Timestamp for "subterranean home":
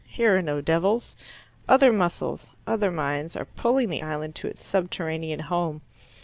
4.65-5.81